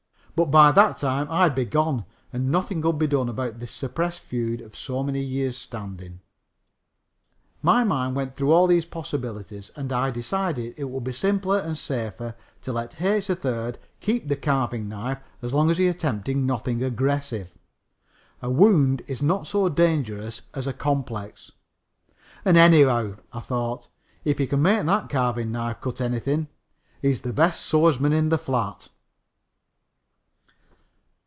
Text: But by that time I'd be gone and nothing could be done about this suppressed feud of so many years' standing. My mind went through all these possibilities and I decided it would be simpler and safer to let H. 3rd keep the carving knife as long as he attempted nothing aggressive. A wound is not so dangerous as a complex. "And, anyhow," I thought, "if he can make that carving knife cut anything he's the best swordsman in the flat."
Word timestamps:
But 0.33 0.45
by 0.49 0.71
that 0.71 0.97
time 0.97 1.27
I'd 1.29 1.53
be 1.53 1.65
gone 1.65 2.03
and 2.33 2.49
nothing 2.49 2.81
could 2.81 2.97
be 2.97 3.05
done 3.05 3.29
about 3.29 3.59
this 3.59 3.69
suppressed 3.69 4.21
feud 4.21 4.59
of 4.61 4.75
so 4.75 5.03
many 5.03 5.21
years' 5.21 5.57
standing. 5.57 6.21
My 7.61 7.83
mind 7.83 8.15
went 8.15 8.35
through 8.35 8.51
all 8.51 8.65
these 8.65 8.85
possibilities 8.85 9.69
and 9.75 9.91
I 9.93 10.09
decided 10.09 10.73
it 10.77 10.85
would 10.85 11.03
be 11.03 11.11
simpler 11.11 11.59
and 11.59 11.77
safer 11.77 12.35
to 12.63 12.73
let 12.73 12.99
H. 12.99 13.27
3rd 13.27 13.75
keep 13.99 14.27
the 14.29 14.35
carving 14.37 14.89
knife 14.89 15.19
as 15.43 15.53
long 15.53 15.69
as 15.69 15.77
he 15.77 15.87
attempted 15.87 16.37
nothing 16.37 16.81
aggressive. 16.81 17.53
A 18.41 18.49
wound 18.49 19.03
is 19.07 19.21
not 19.21 19.45
so 19.45 19.69
dangerous 19.69 20.41
as 20.55 20.65
a 20.65 20.73
complex. 20.73 21.51
"And, 22.45 22.57
anyhow," 22.57 23.17
I 23.31 23.41
thought, 23.41 23.89
"if 24.25 24.39
he 24.39 24.47
can 24.47 24.61
make 24.63 24.85
that 24.87 25.07
carving 25.09 25.51
knife 25.51 25.81
cut 25.81 26.01
anything 26.01 26.47
he's 26.99 27.21
the 27.21 27.33
best 27.33 27.61
swordsman 27.63 28.13
in 28.13 28.29
the 28.29 28.39
flat." 28.39 28.87